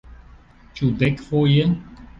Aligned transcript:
Ĉu 0.79 0.91
dekfoje? 1.05 1.73